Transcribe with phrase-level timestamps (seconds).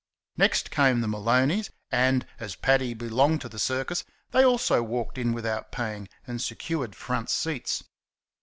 [0.35, 5.31] Next came the Maloneys, and, as Paddy belonged to the circus, they also walked in
[5.31, 7.83] without paying, and secured front seats.